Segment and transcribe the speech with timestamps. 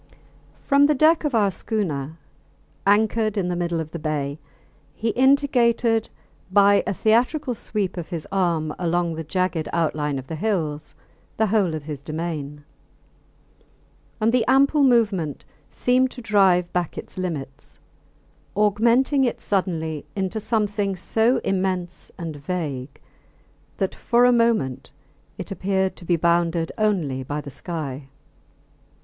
[0.65, 2.17] From the deck of our schooner,
[2.87, 4.39] anchored in the middle of the bay,
[4.95, 6.09] he indicated
[6.51, 10.95] by a theatrical sweep of his arm along the jagged outline of the hills
[11.37, 12.63] the whole of his domain;
[14.19, 17.77] and the ample movement seemed to drive back its limits,
[18.55, 22.99] augmenting it suddenly into something so immense and vague
[23.77, 24.89] that for a moment
[25.37, 28.09] it appeared to be bounded only by the sky.